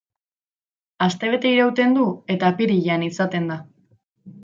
[1.07, 2.07] Astebete irauten du
[2.37, 3.63] eta apirilean izaten da.